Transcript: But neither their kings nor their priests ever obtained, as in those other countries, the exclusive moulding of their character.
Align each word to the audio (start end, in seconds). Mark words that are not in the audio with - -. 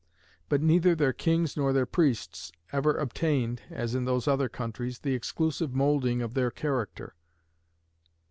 But 0.49 0.63
neither 0.63 0.95
their 0.95 1.13
kings 1.13 1.55
nor 1.55 1.73
their 1.73 1.85
priests 1.85 2.51
ever 2.71 2.97
obtained, 2.97 3.61
as 3.69 3.93
in 3.93 4.05
those 4.05 4.27
other 4.27 4.49
countries, 4.49 4.97
the 4.97 5.13
exclusive 5.13 5.75
moulding 5.75 6.23
of 6.23 6.33
their 6.33 6.49
character. 6.49 7.13